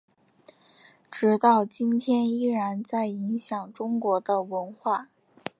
[1.11, 5.09] 直到今天依然在影响中国的文化。